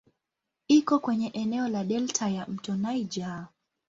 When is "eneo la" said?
1.29-1.83